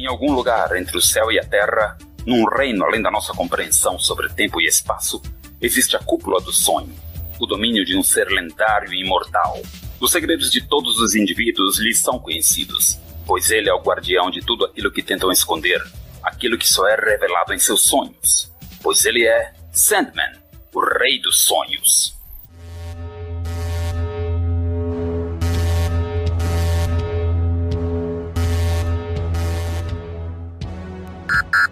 [0.00, 3.98] Em algum lugar entre o céu e a terra, num reino além da nossa compreensão
[3.98, 5.20] sobre tempo e espaço,
[5.60, 6.90] existe a cúpula do sonho,
[7.38, 9.60] o domínio de um ser lendário e imortal.
[10.00, 14.40] Os segredos de todos os indivíduos lhes são conhecidos, pois ele é o guardião de
[14.40, 15.82] tudo aquilo que tentam esconder,
[16.22, 18.50] aquilo que só é revelado em seus sonhos,
[18.82, 20.32] pois ele é Sandman,
[20.72, 22.18] o rei dos sonhos.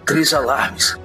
[0.09, 0.97] Três alarmes.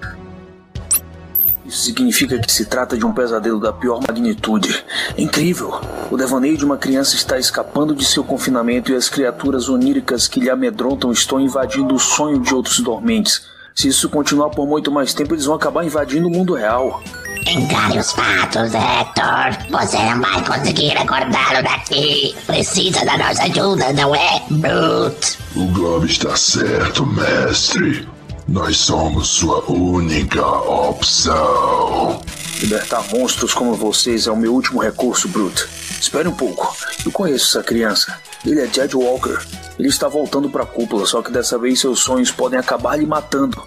[1.67, 4.83] Isso significa que se trata de um pesadelo da pior magnitude.
[5.15, 5.79] É incrível!
[6.11, 10.41] O devaneio de uma criança está escapando de seu confinamento e as criaturas oníricas que
[10.41, 13.43] lhe amedrontam estão invadindo o sonho de outros dormentes.
[13.75, 17.03] Se isso continuar por muito mais tempo, eles vão acabar invadindo o mundo real.
[17.47, 19.69] Encare os fatos, Hector.
[19.71, 22.35] Você não vai conseguir acordá-lo daqui.
[22.47, 25.39] Precisa da nossa ajuda, não é, Brute?
[25.55, 28.14] O Globo está certo, mestre.
[28.47, 32.21] Nós somos sua única opção.
[32.61, 35.67] Libertar monstros como vocês é o meu último recurso, Brute.
[35.99, 36.77] Espere um pouco.
[37.05, 38.19] Eu conheço essa criança.
[38.45, 39.39] Ele é Jed Walker.
[39.79, 43.07] Ele está voltando para a cúpula, só que dessa vez seus sonhos podem acabar lhe
[43.07, 43.67] matando.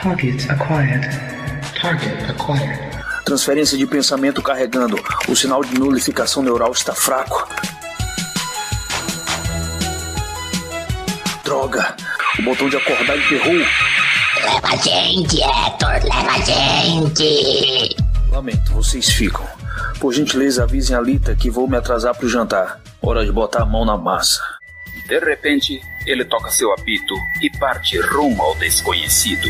[0.00, 1.08] Target acquired.
[1.80, 2.92] Target acquired.
[3.24, 4.96] Transferência de pensamento carregando.
[5.28, 7.48] O sinal de nulificação neural está fraco.
[11.44, 11.96] Droga!
[12.38, 13.54] O botão de acordar emperrou.
[13.54, 17.96] Leva a gente, Hector, leva a gente.
[18.30, 19.46] Lamento, vocês ficam.
[20.00, 22.80] Por gentileza, avisem a Lita que vou me atrasar pro jantar.
[23.02, 24.40] Hora de botar a mão na massa.
[25.06, 29.48] De repente, ele toca seu apito e parte rumo ao desconhecido.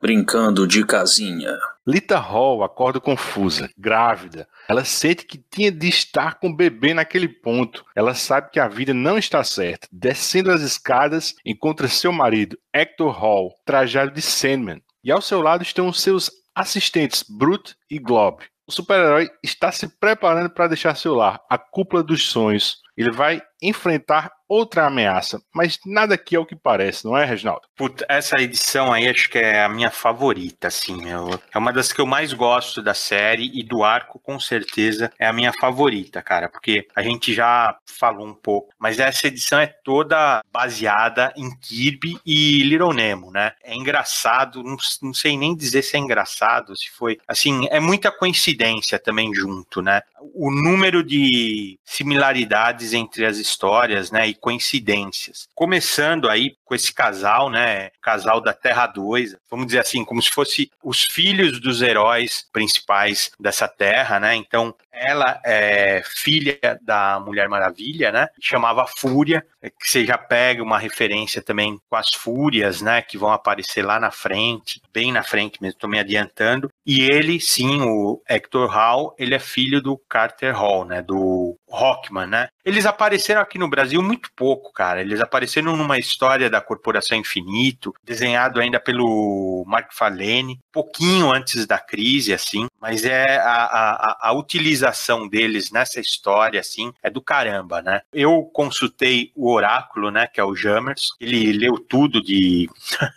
[0.00, 1.58] Brincando de casinha.
[1.86, 4.46] Lita Hall acorda confusa, grávida.
[4.68, 7.84] Ela sente que tinha de estar com o bebê naquele ponto.
[7.96, 9.88] Ela sabe que a vida não está certa.
[9.90, 14.82] Descendo as escadas, encontra seu marido, Hector Hall, trajado de Sandman.
[15.02, 18.42] E ao seu lado estão seus assistentes, Brute e Glob.
[18.66, 22.82] O super-herói está se preparando para deixar seu lar, a cúpula dos sonhos.
[22.96, 27.68] Ele vai enfrentar outra ameaça, mas nada aqui é o que parece, não é, Reginaldo?
[27.76, 31.40] Puta, essa edição aí acho que é a minha favorita, assim, meu.
[31.54, 35.26] É uma das que eu mais gosto da série e do arco, com certeza, é
[35.26, 39.68] a minha favorita, cara, porque a gente já falou um pouco, mas essa edição é
[39.68, 43.52] toda baseada em Kirby e Little Nemo, né?
[43.62, 48.10] É engraçado, não, não sei nem dizer se é engraçado, se foi, assim, é muita
[48.10, 50.02] coincidência também junto, né?
[50.34, 55.48] O número de similaridades entre as histórias, né, e coincidências.
[55.54, 60.30] Começando aí com esse casal, né, casal da Terra 2, vamos dizer assim, como se
[60.30, 64.34] fosse os filhos dos heróis principais dessa Terra, né?
[64.34, 68.28] Então, ela é filha da Mulher Maravilha, né?
[68.40, 69.44] Chamava Fúria,
[69.80, 73.00] que você já pega uma referência também com as Fúrias, né?
[73.00, 76.70] Que vão aparecer lá na frente, bem na frente mesmo, estou me adiantando.
[76.84, 81.00] E ele, sim, o Hector Hall, ele é filho do Carter Hall, né?
[81.00, 82.48] Do Rockman, né?
[82.64, 85.00] Eles apareceram aqui no Brasil muito pouco, cara.
[85.00, 91.78] Eles apareceram numa história da Corporação Infinito, desenhado ainda pelo Mark Falene, pouquinho antes da
[91.78, 92.66] crise, assim.
[92.80, 98.02] Mas é a, a, a utilização deles nessa história, assim, é do caramba, né?
[98.12, 100.26] Eu consultei o Oráculo, né?
[100.26, 101.10] Que é o Jammers.
[101.20, 102.68] Ele leu tudo de,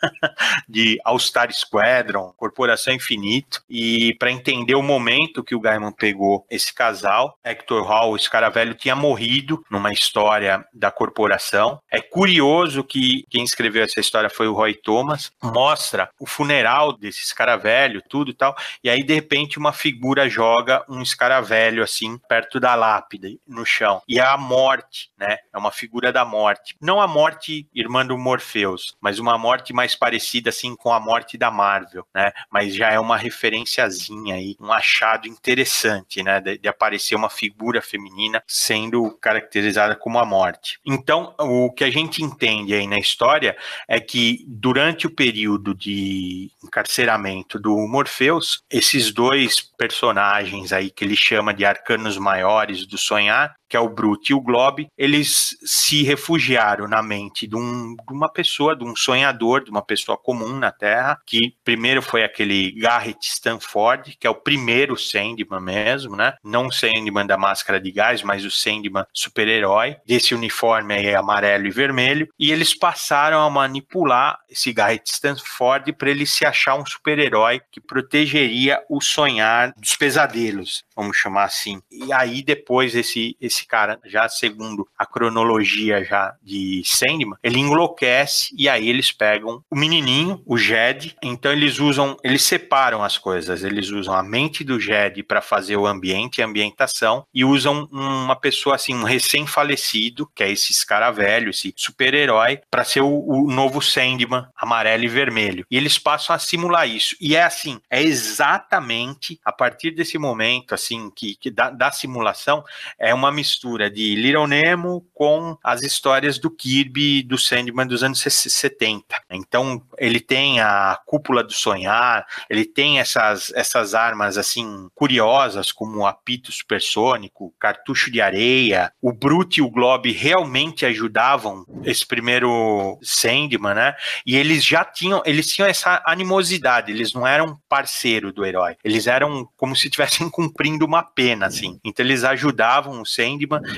[0.67, 3.61] de All-Star Squadron, Corporação Infinito.
[3.69, 8.42] E para entender o momento que o Gaiman pegou esse casal, Hector Hall, esse cara
[8.49, 11.79] velho, tinha morrido numa história da corporação.
[11.91, 15.31] É curioso que quem escreveu essa história foi o Roy Thomas.
[15.41, 18.55] Mostra o funeral desse escaravelho, tudo e tal.
[18.83, 24.01] E aí, de repente, uma figura joga um escaravelho assim, perto da lápide, no chão.
[24.07, 25.37] E é a morte, né?
[25.53, 26.75] É uma figura da morte.
[26.81, 31.37] Não a morte irmã do Morpheus, mas uma morte mais parecida assim com a morte
[31.37, 32.31] da Marvel, né?
[32.49, 36.39] Mas já é uma referenciazinha aí, um achado interessante, né?
[36.39, 40.79] De, de aparecer uma figura feminina sendo caracterizada como a morte.
[40.85, 43.55] Então, o que a gente entende aí na história
[43.87, 51.15] é que durante o período de encarceramento do Morpheus, esses dois personagens aí que ele
[51.15, 56.03] chama de arcanos maiores do sonhar, que é o Brute e o Globe, eles se
[56.03, 60.59] refugiaram na mente de, um, de, uma pessoa, de um sonhador, de uma pessoa comum
[60.59, 66.35] na Terra, que primeiro foi aquele Garrett Stanford, que é o primeiro Sandman mesmo, né?
[66.43, 71.65] Não o Sandman da máscara de gás, mas o Sandman super-herói, desse uniforme aí amarelo
[71.65, 76.85] e vermelho, e eles passaram a manipular esse Garrett Stanford para ele se achar um
[76.85, 81.81] super-herói que protegeria o sonhar dos pesadelos, vamos chamar assim.
[81.91, 87.59] E aí depois esse esse esse cara, já segundo a cronologia já de Sandman, ele
[87.59, 93.17] enlouquece e aí eles pegam o menininho, o Jed, então eles usam, eles separam as
[93.17, 97.87] coisas, eles usam a mente do Jed para fazer o ambiente a ambientação e usam
[97.91, 103.07] uma pessoa assim, um recém-falecido, que é esse cara velho, esse super-herói, para ser o,
[103.07, 105.65] o novo Sandman, amarelo e vermelho.
[105.69, 107.15] E eles passam a simular isso.
[107.21, 112.63] E é assim, é exatamente a partir desse momento, assim, que, que da, da simulação,
[112.99, 118.21] é uma mistura de Little Nemo com as histórias do Kirby do Sandman dos anos
[118.21, 119.03] 70.
[119.31, 125.97] Então, ele tem a cúpula do sonhar, ele tem essas, essas armas, assim, curiosas, como
[125.97, 132.97] o apito supersônico, cartucho de areia, o Brute e o Glob realmente ajudavam esse primeiro
[133.03, 133.93] Sandman, né?
[134.25, 139.05] E eles já tinham, eles tinham essa animosidade, eles não eram parceiro do herói, eles
[139.05, 141.77] eram como se estivessem cumprindo uma pena, assim.
[141.83, 143.32] Então eles ajudavam o Sandman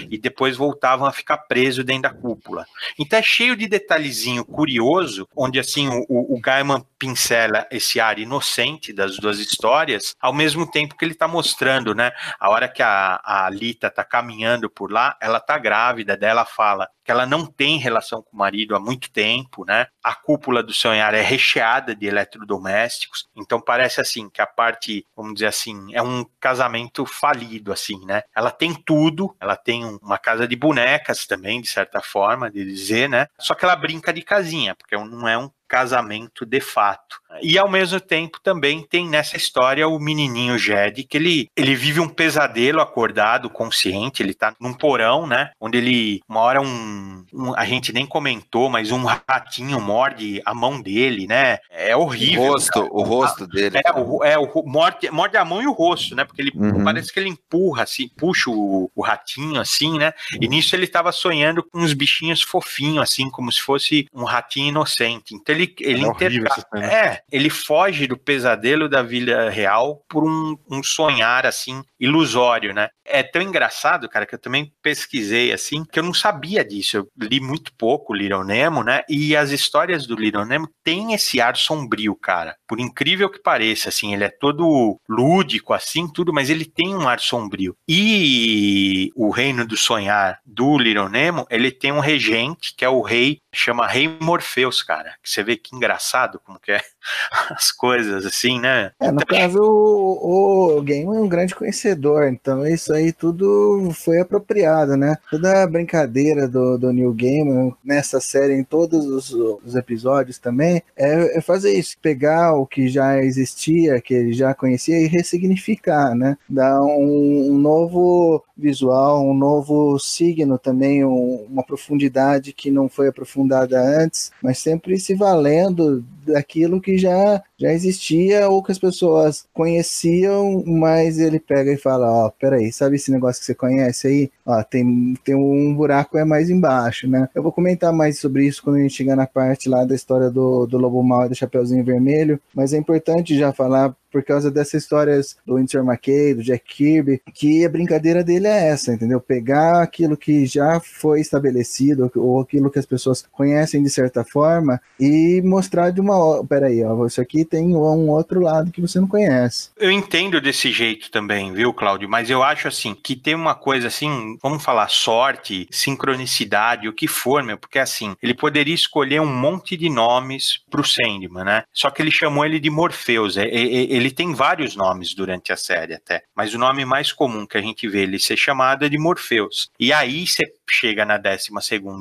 [0.09, 2.65] e depois voltavam a ficar preso dentro da cúpula.
[2.97, 8.93] Então é cheio de detalhezinho curioso, onde assim o, o Gaiman pincela esse ar inocente
[8.93, 12.11] das duas histórias, ao mesmo tempo que ele está mostrando, né?
[12.39, 16.89] A hora que a, a Lita está caminhando por lá, ela está grávida, dela fala
[17.05, 19.85] que ela não tem relação com o marido há muito tempo, né?
[20.03, 25.35] A cúpula do sonhar é recheada de eletrodomésticos, então parece assim que a parte, vamos
[25.35, 28.23] dizer assim, é um casamento falido, assim, né?
[28.35, 33.09] Ela tem tudo, ela tem uma casa de bonecas também, de certa forma, de dizer,
[33.09, 33.27] né?
[33.39, 37.17] Só que ela brinca de casinha, porque não é um casamento de fato.
[37.41, 41.99] E ao mesmo tempo também tem nessa história o menininho Jed, que ele, ele vive
[41.99, 45.51] um pesadelo acordado, consciente, ele tá num porão, né?
[45.59, 50.53] Onde ele, uma hora um, um a gente nem comentou, mas um ratinho morde a
[50.53, 51.57] mão dele, né?
[51.69, 52.43] É horrível.
[52.43, 52.87] O rosto, cara.
[52.89, 53.81] o rosto dele.
[53.85, 56.23] É, o, é o, morde, morde a mão e o rosto, né?
[56.23, 56.85] Porque ele uhum.
[56.85, 60.13] parece que ele empurra, assim, puxa o, o ratinho, assim, né?
[60.39, 64.69] E nisso ele tava sonhando com uns bichinhos fofinhos, assim, como se fosse um ratinho
[64.69, 65.35] inocente.
[65.35, 70.83] Então ele, ele é, é, ele foge do pesadelo da vida real por um, um
[70.83, 72.89] sonhar assim ilusório, né?
[73.03, 76.97] É tão engraçado, cara, que eu também pesquisei assim, que eu não sabia disso.
[76.97, 79.01] Eu li muito pouco o Little Nemo, né?
[79.07, 82.55] E as histórias do Little Nemo têm esse ar sombrio, cara.
[82.67, 87.07] Por incrível que pareça, assim, ele é todo lúdico, assim, tudo, mas ele tem um
[87.07, 87.75] ar sombrio.
[87.87, 93.01] E o Reino do Sonhar do Little Nemo, ele tem um regente, que é o
[93.01, 95.17] rei, chama Rei Morpheus, cara.
[95.21, 96.81] Que você vê que engraçado como que é
[97.51, 98.91] as coisas, assim, né?
[98.99, 103.91] É, no então, caso, o, o Game é um grande conhecedor, então isso aí tudo
[103.93, 105.15] foi apropriado, né?
[105.29, 110.81] Toda a brincadeira do, do New Game nessa série, em todos os, os episódios também,
[110.95, 116.15] é, é, fazer isso, pegar o que já existia, que ele já conhecia e ressignificar,
[116.15, 116.37] né?
[116.49, 123.07] Dar um, um novo visual, um novo signo também, um, uma profundidade que não foi
[123.07, 129.45] aprofundada antes, mas sempre se valendo daquilo que já, já existia ou que as pessoas
[129.53, 134.07] conheciam, mas ele pega e fala, ó, oh, peraí, sabe esse negócio que você conhece
[134.07, 134.31] aí?
[134.45, 137.29] Ó, tem, tem um buraco é mais embaixo, né?
[137.33, 140.29] Eu vou comentar mais sobre isso quando a gente chegar na parte lá da história
[140.29, 144.49] do, do Lobo Mal e do Chapeuzinho Vermelho, mas é importante já falar por causa
[144.49, 149.19] dessas histórias do Winsor McKay, do Jack Kirby, que a brincadeira dele é essa, entendeu?
[149.19, 154.79] Pegar aquilo que já foi estabelecido, ou aquilo que as pessoas conhecem de certa forma,
[154.97, 156.45] e mostrar de uma.
[156.47, 159.71] Peraí, ó, isso aqui tem um outro lado que você não conhece.
[159.75, 162.07] Eu entendo desse jeito também, viu, Cláudio?
[162.07, 167.05] Mas eu acho assim que tem uma coisa assim, vamos falar sorte, sincronicidade, o que
[167.05, 171.63] for, meu, porque assim, ele poderia escolher um monte de nomes pro Sandman, né?
[171.73, 173.35] Só que ele chamou ele de Morpheus.
[173.35, 177.11] É, é, ele ele tem vários nomes durante a série até, mas o nome mais
[177.11, 179.71] comum que a gente vê ele ser chamado é de Morpheus.
[179.79, 181.49] E aí você chega na 12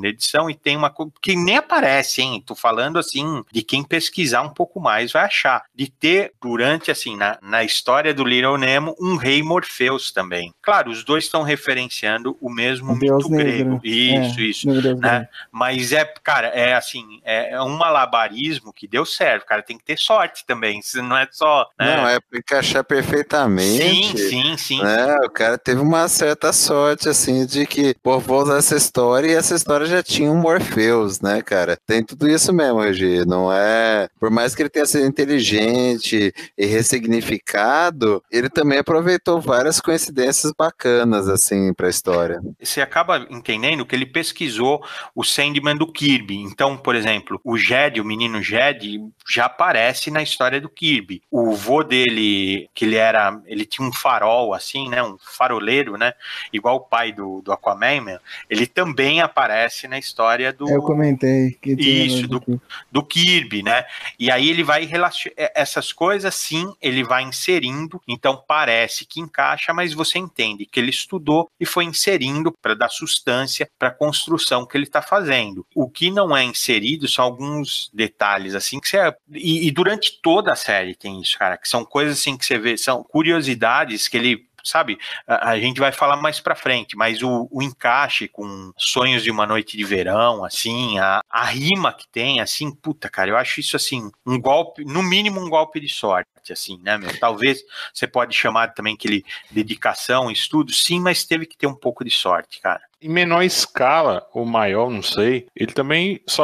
[0.03, 2.43] edição e tem uma coisa que nem aparece, hein?
[2.45, 5.63] Tô falando assim de quem pesquisar um pouco mais vai achar.
[5.73, 10.53] De ter durante, assim, na, na história do Little Nemo, um rei Morpheus também.
[10.61, 13.79] Claro, os dois estão referenciando o mesmo mito grego.
[13.83, 14.67] Isso, é, isso.
[14.95, 15.27] Né?
[15.51, 19.61] Mas é, cara, é assim, é, é um malabarismo que deu certo, cara.
[19.61, 20.79] Tem que ter sorte também.
[20.95, 21.69] Não é só.
[21.79, 21.94] Né?
[21.97, 24.17] Não, é pra encaixar perfeitamente.
[24.17, 24.83] Sim, sim, sim.
[24.83, 25.17] Né?
[25.25, 29.35] O cara teve uma certa sorte, assim, de que, pô, vou usar essa história e
[29.35, 31.77] essa história já tinha um Morpheus, né, cara?
[31.87, 33.25] Tem tudo isso mesmo, Regi.
[33.25, 34.07] Não é.
[34.19, 41.27] Por mais que ele tenha sido inteligente e ressignificado, ele também aproveitou várias coincidências bacanas,
[41.27, 42.41] assim, pra história.
[42.61, 44.83] Você acaba entendendo que ele pesquisou
[45.15, 46.37] o Sandman do Kirby.
[46.41, 51.21] Então, por exemplo, o Jed, o menino Jed, já aparece na história do Kirby.
[51.31, 55.97] O vô vô dele, que ele era, ele tinha um farol assim, né, um faroleiro,
[55.97, 56.13] né,
[56.53, 61.51] igual o pai do, do Aquaman, meu, ele também aparece na história do Eu comentei
[61.61, 63.85] que isso, do, do Kirby, né?
[64.19, 69.73] E aí ele vai relacionar essas coisas, sim, ele vai inserindo, então parece que encaixa,
[69.73, 74.65] mas você entende que ele estudou e foi inserindo para dar sustância para a construção
[74.65, 75.65] que ele está fazendo.
[75.75, 80.51] O que não é inserido são alguns detalhes assim que você e, e durante toda
[80.51, 84.15] a série tem isso, cara, que são coisas assim que você vê, são curiosidades que
[84.15, 84.97] ele sabe?
[85.27, 89.31] A, a gente vai falar mais pra frente, mas o, o encaixe com sonhos de
[89.31, 93.59] uma noite de verão, assim, a, a rima que tem, assim, puta, cara, eu acho
[93.59, 97.15] isso assim, um golpe, no mínimo um golpe de sorte, assim, né, meu?
[97.19, 102.03] Talvez você pode chamar também aquele dedicação, estudo, sim, mas teve que ter um pouco
[102.03, 102.81] de sorte, cara.
[103.01, 106.43] Em menor escala, ou maior, não sei, ele também, só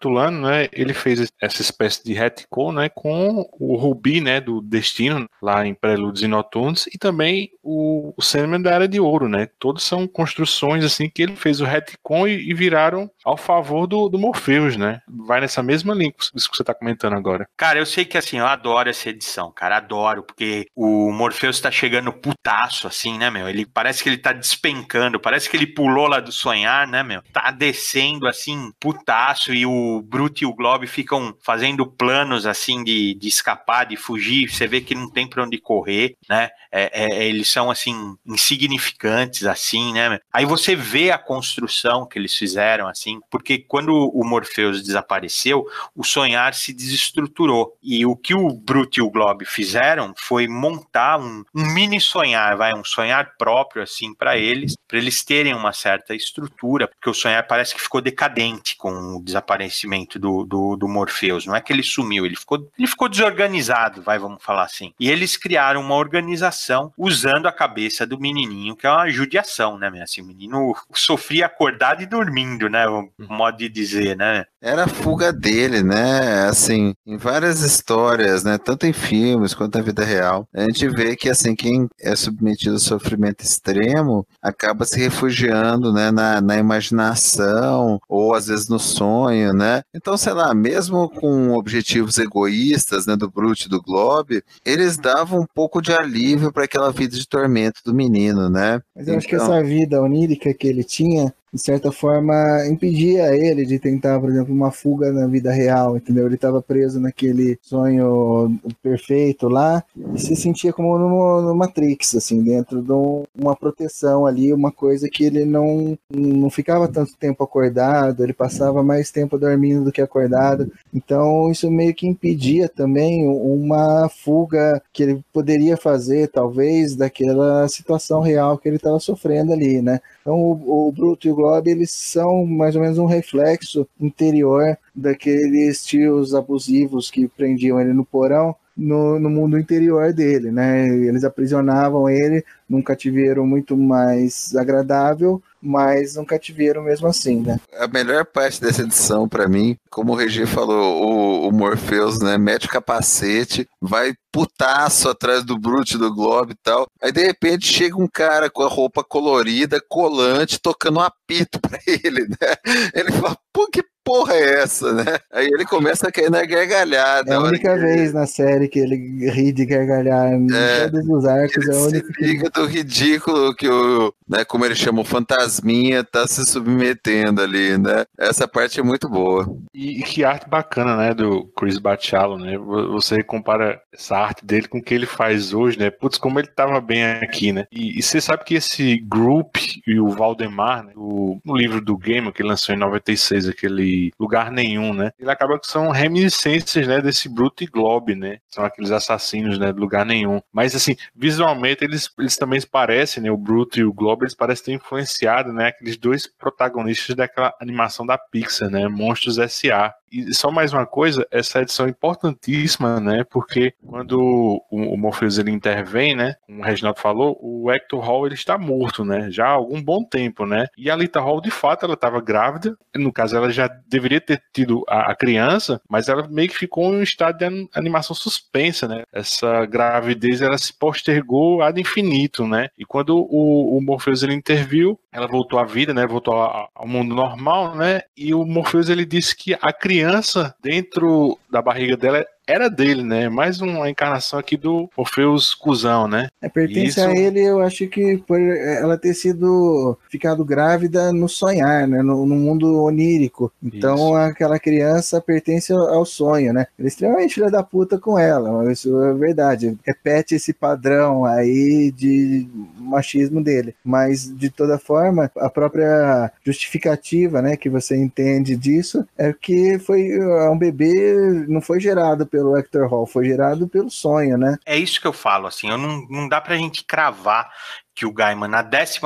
[0.00, 5.28] recapitulando, né, ele fez essa espécie de retcon, né, com o Rubi, né, do Destino,
[5.42, 9.48] lá em Prelúdios e Noturnos, e também o, o Sandman da Era de Ouro, né,
[9.58, 14.08] todos são construções, assim, que ele fez o retcon e, e viraram ao favor do,
[14.08, 17.46] do Morpheus, né, vai nessa mesma linha, que você tá comentando agora.
[17.56, 21.70] Cara, eu sei que, assim, eu adoro essa edição, cara, adoro, porque o Morpheus tá
[21.70, 26.06] chegando putaço, assim, né, meu, ele parece que ele tá despencando, parece que ele pulou
[26.06, 27.22] lá do sonhar, né, meu?
[27.32, 33.14] Tá descendo assim, putaço, e o Brute e o Globe ficam fazendo planos assim de,
[33.14, 34.48] de escapar, de fugir.
[34.48, 36.50] Você vê que não tem pra onde correr, né?
[36.72, 40.20] É, é, eles são assim, insignificantes, assim, né?
[40.32, 45.66] Aí você vê a construção que eles fizeram, assim, porque quando o Morpheus desapareceu,
[45.96, 47.76] o sonhar se desestruturou.
[47.82, 52.56] E o que o Brute e o Globe fizeram foi montar um, um mini sonhar,
[52.56, 57.14] vai, um sonhar próprio, assim, para eles, para eles terem uma certa estrutura, porque o
[57.14, 59.79] sonhar parece que ficou decadente com o desaparecimento
[60.18, 61.46] do, do, do Morpheus.
[61.46, 64.92] Não é que ele sumiu, ele ficou, ele ficou desorganizado, vai, vamos falar assim.
[64.98, 69.90] E eles criaram uma organização usando a cabeça do menininho, que é uma judiação, né,
[69.90, 70.02] meu?
[70.02, 72.86] Assim, o menino sofria acordado e dormindo, né?
[72.88, 74.46] O modo de dizer, né?
[74.62, 76.44] Era a fuga dele, né?
[76.46, 78.58] Assim, em várias histórias, né?
[78.58, 82.74] Tanto em filmes quanto na vida real, a gente vê que assim quem é submetido
[82.74, 86.10] ao sofrimento extremo acaba se refugiando, né?
[86.10, 89.82] Na, na imaginação ou às vezes no sonho, né?
[89.94, 93.16] Então, sei lá, mesmo com objetivos egoístas, né?
[93.16, 97.26] Do Brute e do Globe, eles davam um pouco de alívio para aquela vida de
[97.26, 98.80] tormento do menino, né?
[98.94, 102.34] Mas eu acho que Então- essa vida onírica que ele tinha, de certa forma,
[102.68, 106.26] impedia ele de tentar, por exemplo, uma fuga na vida real, entendeu?
[106.26, 109.82] Ele estava preso naquele sonho perfeito lá
[110.14, 115.08] e se sentia como no, Matrix, assim, dentro de um- uma proteção ali, uma coisa
[115.08, 120.00] que ele não, não ficava tanto tempo acordado, ele passava mais tempo dormindo do que
[120.00, 120.70] acordado.
[120.92, 128.20] Então, isso meio que impedia também uma fuga que ele poderia fazer, talvez, daquela situação
[128.20, 130.00] real que ele estava sofrendo ali, né?
[130.20, 134.76] Então, o, o Bruto e o Globe, eles são mais ou menos um reflexo interior
[134.94, 140.88] daqueles tios abusivos que prendiam ele no porão no, no mundo interior dele, né?
[140.88, 147.60] Eles aprisionavam ele num cativeiro muito mais agradável, mas num cativeiro mesmo assim, né?
[147.78, 152.38] A melhor parte dessa edição, pra mim, como o Regi falou, o, o Morpheus, né,
[152.38, 156.86] mete o capacete, vai putaço atrás do Brute do Globo e tal.
[157.02, 161.78] Aí de repente chega um cara com a roupa colorida, colante, tocando um apito pra
[161.86, 162.54] ele, né?
[162.94, 165.04] Ele fala, pô, que porra é essa, né?
[165.32, 167.32] Aí ele começa a cair na gargalhada.
[167.32, 171.08] É a única que vez na série que ele ri de gargalhar em É, todos
[171.08, 174.74] os arcos, é a Ele única se liga do ridículo que o, né, como ele
[174.74, 178.04] chama, o fantasminha tá se submetendo ali, né?
[178.18, 179.46] Essa parte é muito boa.
[179.72, 182.56] E, e que arte bacana, né, do Chris Bachalo, né?
[182.58, 185.90] Vo- Você compara essa arte dele com o que ele faz hoje, né?
[185.90, 187.66] Putz, como ele tava bem aqui, né?
[187.70, 191.96] E, e você sabe que esse Group e o Valdemar, né, o, no livro do
[191.96, 195.10] Gamer que ele lançou em 96, aquele Lugar Nenhum, né?
[195.18, 198.38] Ele acaba que são reminiscências, né, desse Bruto e Globe, né?
[198.48, 200.40] São aqueles assassinos, né, do Lugar Nenhum.
[200.52, 203.30] Mas, assim, visualmente eles, eles também parecem, né?
[203.30, 205.68] O Bruto e o Globe, eles parecem ter influenciado, né?
[205.68, 208.88] Aqueles dois protagonistas daquela animação da Pixar, né?
[208.88, 209.94] Monstros S.A.
[210.10, 213.24] E só mais uma coisa, essa edição é importantíssima, né?
[213.24, 216.34] Porque quando o, o Morpheus ele intervém, né?
[216.46, 219.30] Como o Reginaldo falou, o Hector Hall ele está morto, né?
[219.30, 220.66] Já há algum bom tempo, né?
[220.76, 222.76] E a Lita Hall, de fato, ela estava grávida.
[222.96, 226.92] No caso, ela já deveria ter tido a, a criança, mas ela meio que ficou
[226.92, 229.04] em um estado de an- animação suspensa, né?
[229.12, 232.68] Essa gravidez ela se postergou ad infinito, né?
[232.78, 236.06] E quando o, o Morpheus ele interviu, ela voltou à vida, né?
[236.06, 238.02] Voltou ao mundo normal, né?
[238.16, 243.28] E o Morpheus ele disse que a criança dentro da barriga dela era dele, né?
[243.28, 246.28] Mais uma encarnação aqui do Orfeus cuzão, né?
[246.42, 251.28] É, pertence Isso- a ele, eu acho que por ela ter sido ficado grávida no
[251.28, 252.02] sonhar, né?
[252.02, 253.52] No, no mundo onírico.
[253.62, 254.14] Então Isso.
[254.14, 256.66] aquela criança pertence ao, sonho, né?
[256.78, 259.78] Ele é extremamente filha da puta com ela, isso é verdade.
[259.86, 263.74] Repete esse padrão aí de machismo dele.
[263.84, 270.18] Mas de toda forma, a própria justificativa, né, que você entende disso é que foi
[270.18, 271.14] uh, um bebê
[271.46, 274.56] não foi gerado pelo Hector Hall, foi gerado pelo sonho, né?
[274.64, 277.50] É isso que eu falo, assim, eu não, não dá pra gente cravar
[277.94, 279.00] que o Gaiman, na 12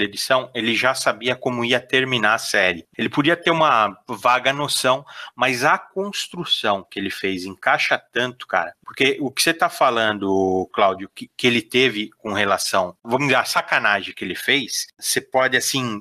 [0.00, 2.86] edição, ele já sabia como ia terminar a série.
[2.96, 5.04] Ele podia ter uma vaga noção,
[5.36, 8.72] mas a construção que ele fez encaixa tanto, cara.
[8.84, 13.36] Porque o que você tá falando, Cláudio, que, que ele teve com relação, vamos dizer,
[13.36, 16.00] a sacanagem que ele fez, você pode, assim,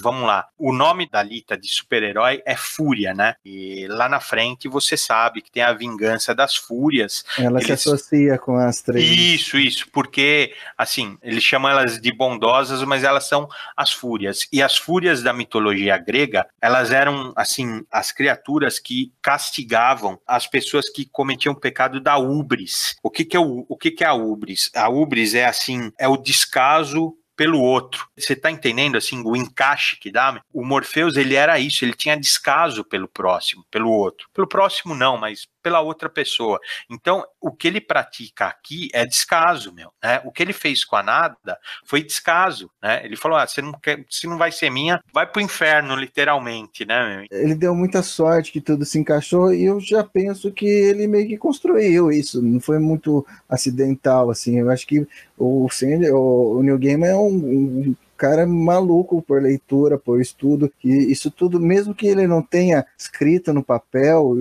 [0.00, 3.34] vamos lá, o nome da Lita de super-herói é Fúria, né?
[3.44, 7.86] E lá na frente você sabe que tem a vingança das Fúrias, Ela se Eles-
[7.86, 9.04] associa com as três.
[9.04, 11.70] isso, isso, porque assim, eles chamam
[12.00, 14.46] de bondosas, mas elas são as fúrias.
[14.52, 20.88] E as fúrias da mitologia grega, elas eram assim, as criaturas que castigavam as pessoas
[20.88, 22.96] que cometiam o pecado da ubris.
[23.02, 24.70] O que que é o, o que que é a ubris?
[24.74, 28.06] A ubris é assim, é o descaso pelo outro.
[28.16, 30.40] Você tá entendendo assim o encaixe que dá?
[30.52, 34.28] O Morpheus, ele era isso, ele tinha descaso pelo próximo, pelo outro.
[34.32, 36.58] Pelo próximo não, mas pela outra pessoa.
[36.90, 40.20] Então, o que ele pratica aqui é descaso, meu, né?
[40.24, 43.04] O que ele fez com a nada foi descaso, né?
[43.04, 46.84] Ele falou: "Ah, você não quer, se não vai ser minha, vai pro inferno, literalmente,
[46.84, 47.40] né?" meu?
[47.40, 51.28] Ele deu muita sorte que tudo se encaixou e eu já penso que ele meio
[51.28, 54.58] que construiu isso, não foi muito acidental assim.
[54.58, 55.06] Eu acho que
[55.38, 55.68] o
[56.12, 61.58] o, Neil Gaiman é um, um cara maluco por leitura, por estudo, e isso tudo,
[61.58, 64.36] mesmo que ele não tenha escrito no papel,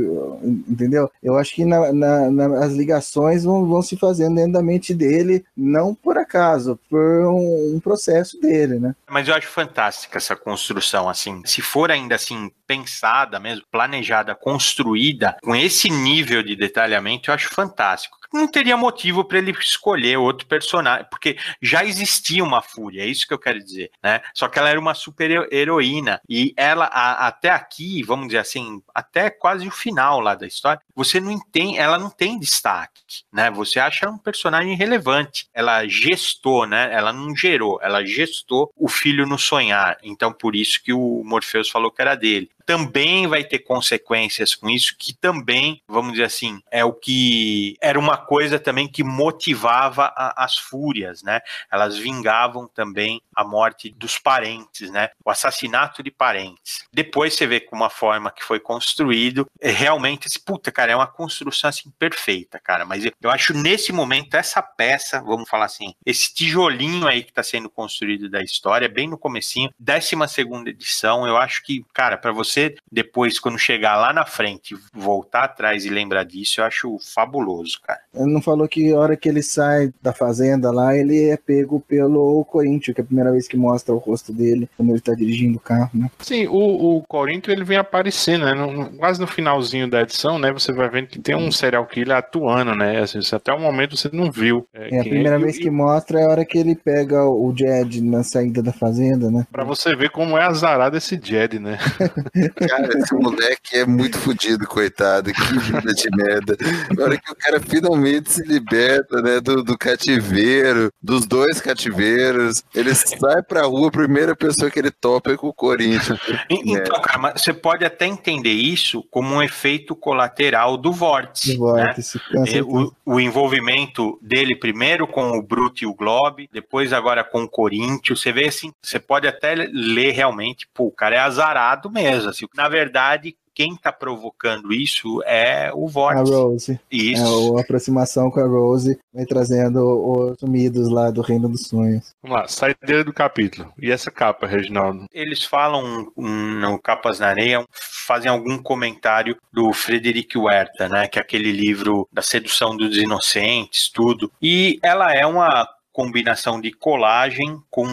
[0.68, 1.10] entendeu?
[1.24, 4.94] Eu acho que na, na- na- as ligações vão, vão se fazendo dentro da mente
[4.94, 8.96] dele, não por acaso, por um, um processo dele, né?
[9.10, 11.42] Mas eu acho fantástica essa construção, assim.
[11.44, 17.50] Se for ainda assim pensada mesmo, planejada, construída, com esse nível de detalhamento, eu acho
[17.50, 18.21] fantástico.
[18.34, 23.28] Não teria motivo para ele escolher outro personagem, porque já existia uma fúria, é isso
[23.28, 24.22] que eu quero dizer, né?
[24.34, 28.82] Só que ela era uma super heroína e ela a- até aqui, vamos dizer assim,
[28.96, 33.52] até quase o final lá da história, você não entende, ela não tem destaque, né?
[33.52, 35.48] Você acha um personagem relevante.
[35.54, 36.90] Ela gestou, né?
[36.94, 39.98] Ela não gerou, ela gestou o filho no sonhar.
[40.04, 42.50] Então por isso que o Morpheus falou que era dele.
[42.66, 48.00] Também vai ter consequências com isso, que também, vamos dizer assim, é o que era
[48.00, 51.40] uma coisa também que motivava a- as fúrias, né?
[51.72, 55.10] Elas vingavam também a morte dos parentes, né?
[55.24, 56.86] O assassinato de parentes.
[56.94, 60.96] Depois você vê com uma forma que foi construído, é realmente, esse- puta, cara, é
[60.96, 62.86] uma construção assim perfeita, cara.
[62.86, 67.32] Mas eu, eu acho nesse momento essa peça, vamos falar assim, esse tijolinho aí que
[67.32, 72.18] está sendo construído da história, bem no comecinho, 12 segunda edição, eu acho que, cara,
[72.18, 72.51] para você
[72.92, 78.02] depois quando chegar lá na frente, voltar atrás e lembrar disso, eu acho fabuloso, cara.
[78.14, 81.80] Ele não falou que a hora que ele sai da fazenda lá, ele é pego
[81.80, 85.14] pelo Corinthians, que é a primeira vez que mostra o rosto dele quando ele tá
[85.14, 86.10] dirigindo o carro, né?
[86.20, 88.54] Sim, o, o Corinto ele vem aparecendo, né?
[88.54, 90.52] No- no- quase no finalzinho da edição, né?
[90.52, 93.00] Você vai vendo que tem um serial killer atuando, né?
[93.00, 94.68] Assim, até o momento você não viu.
[94.74, 97.24] É a quem primeira E- vez e- que mostra é a hora que ele pega
[97.26, 99.48] o Jed na saída da fazenda, né?
[99.52, 101.78] Pra você ver como é azarado esse Jed, né?
[102.70, 105.32] Cara, esse moleque é muito fodido, coitado.
[105.32, 106.58] Que vida de merda.
[106.96, 112.64] Na hora que o cara finalmente se liberta, né, do, do cativeiro, dos dois cativeiros,
[112.74, 116.20] ele sai pra rua, a primeira pessoa que ele topa é com o Corinthians.
[116.50, 121.58] Então, cara, mas você pode até entender isso como um efeito colateral do vórtice.
[121.58, 121.84] Do né?
[121.86, 126.94] vórtice, com É, o, o envolvimento dele primeiro com o Brute e o Globe, depois
[126.94, 131.16] agora com o Corinthians, você vê assim, você pode até ler realmente, pô, o cara
[131.16, 136.34] é azarado mesmo, assim, na verdade, quem tá provocando isso é o A Vórtice.
[136.34, 136.80] Rose.
[136.92, 137.56] Isso.
[137.56, 142.14] É, a aproximação com a Rose vai trazendo os sumidos lá do Reino dos Sonhos.
[142.22, 143.72] Vamos lá, saideira do capítulo.
[143.80, 145.06] E essa capa, Reginaldo?
[145.14, 151.08] Eles falam um, no Capas na Areia, fazem algum comentário do Frederic Huerta, né?
[151.08, 154.32] Que é aquele livro da sedução dos inocentes, tudo.
[154.42, 157.86] E ela é uma combinação de colagem com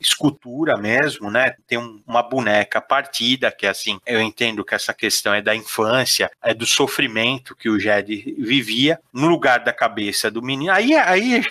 [0.00, 1.54] escultura mesmo, né?
[1.66, 5.54] Tem um- uma boneca partida, que é assim, eu entendo que essa questão é da
[5.54, 10.72] infância, é do sofrimento que o Jed vivia, no lugar da cabeça do menino.
[10.72, 11.42] Aí, aí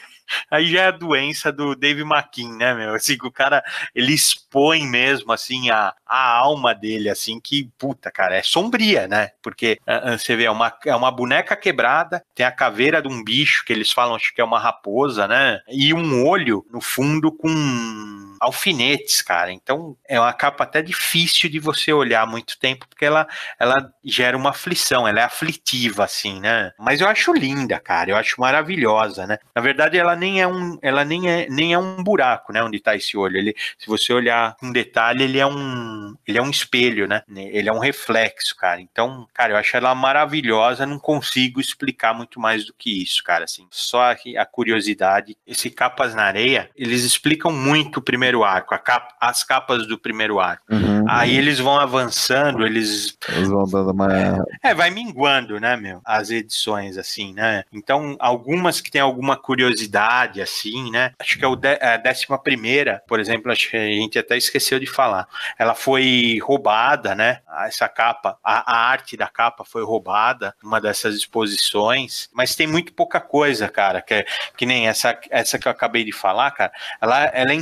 [0.50, 2.94] aí já é a doença do Dave McKean, né, meu?
[2.94, 3.64] Assim, que o cara,
[3.94, 9.32] ele expõe mesmo, assim, a, a alma dele, assim, que, puta, cara, é sombria, né?
[9.42, 13.08] Porque ah, ah, você vê, é uma, é uma boneca quebrada, tem a caveira de
[13.08, 15.60] um bicho, que eles falam, acho que é uma raposa, né?
[15.68, 19.52] E um olho no fundo com alfinetes, cara.
[19.52, 23.28] Então é uma capa até difícil de você olhar muito tempo, porque ela,
[23.60, 26.72] ela gera uma aflição, ela é aflitiva, assim, né?
[26.80, 28.12] Mas eu acho linda, cara.
[28.12, 29.38] Eu acho maravilhosa, né?
[29.56, 32.64] Na verdade, ela nem é um, ela nem é, nem é um buraco, né?
[32.64, 33.38] Onde tá esse olho.
[33.38, 37.24] Ele, se você olhar com detalhe, ele é um, ele é um espelho, né?
[37.36, 38.82] Ele é um reflexo, cara.
[38.82, 40.86] Então, cara, eu acho ela maravilhosa.
[40.86, 43.46] Não consigo explicar muito mais do que isso, cara.
[43.46, 45.38] Assim, só a curiosidade.
[45.46, 50.40] Esse capas na areia, eles explicam muito o primeiro arco, capa, as capas do primeiro
[50.40, 50.64] arco.
[50.70, 51.06] Uhum.
[51.08, 54.46] Aí eles vão avançando, eles Eles vão dando uma.
[54.62, 56.02] é, vai minguando, né, meu?
[56.04, 57.64] As edições, assim, né?
[57.72, 61.14] Então, algumas que tem alguma curiosidade, assim, né?
[61.20, 64.36] Acho que é o de, a décima primeira, por exemplo, acho que a gente até
[64.38, 65.28] esqueceu de falar.
[65.58, 67.40] Ela foi roubada, né?
[67.66, 72.94] Essa capa, a, a arte da capa foi roubada numa dessas exposições, mas tem muito
[72.94, 76.72] pouca coisa, cara, que, é- que nem essa, essa que eu acabei de falar, cara.
[77.02, 77.56] Ela, ela é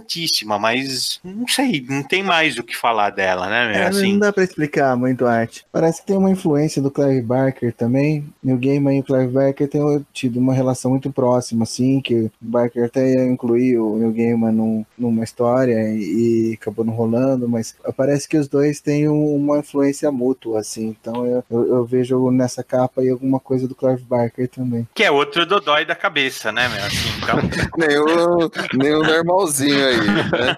[0.00, 3.80] interessantíssima, mas não sei, não tem mais o que falar dela, né?
[3.80, 5.64] É, assim, Não dá pra explicar muito a arte.
[5.72, 8.24] Parece que tem uma influência do Clive Barker também.
[8.42, 12.30] New Game e o Clive Barker têm tido uma relação muito próxima, assim, que o
[12.40, 17.48] Barker até ia incluir o New Gaiman num, numa história e, e acabou não rolando,
[17.48, 20.96] mas parece que os dois têm um- uma influência mútua, assim.
[21.00, 24.86] Então eu, eu, eu vejo nessa capa aí alguma coisa do Clive Barker também.
[24.94, 26.84] que é outro dodói da cabeça, né, meu?
[26.84, 27.38] Assim, então,
[27.76, 30.00] Nem o, nem o normalzinho aí.
[30.00, 30.56] Né?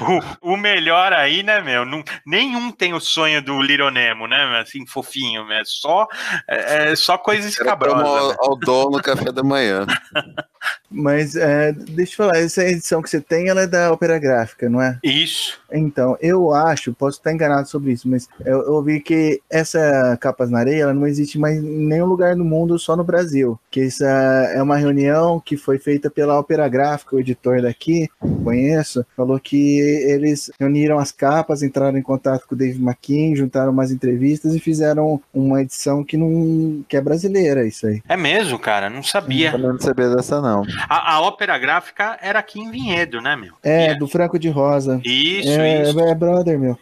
[0.42, 1.84] o, o melhor aí, né, meu?
[1.84, 4.60] Não, nenhum tem o sonho do Little Nemo, né?
[4.60, 5.58] Assim, fofinho, meu.
[5.58, 6.06] É só,
[6.48, 8.02] é, é só coisa escabrosa.
[8.02, 8.36] né?
[8.38, 9.86] ao, ao dono no café da manhã.
[10.90, 14.68] Mas é, deixa eu falar, essa edição que você tem, ela é da Opera Gráfica,
[14.68, 14.98] não é?
[15.04, 15.60] Isso.
[15.72, 20.50] Então, eu acho, posso estar enganado sobre isso, mas eu, eu ouvi que essa Capas
[20.50, 23.58] na Areia ela não existe mais em nenhum lugar no mundo, só no Brasil.
[23.70, 24.06] Que essa
[24.54, 28.08] é uma reunião que foi feita pela Opera Gráfica, o editor daqui,
[28.42, 33.70] conheço, falou que eles reuniram as capas, entraram em contato com o Dave McKean, juntaram
[33.70, 38.02] umas entrevistas e fizeram uma edição que não que é brasileira, isso aí.
[38.08, 38.90] É mesmo, cara?
[38.90, 39.52] Não sabia.
[39.52, 40.64] Eu não sabia dessa, não.
[40.88, 43.54] A, a ópera gráfica era aqui em Vinhedo, né, meu?
[43.62, 45.00] É, do Franco de Rosa.
[45.04, 46.00] Isso, É, isso.
[46.00, 46.76] é brother, meu.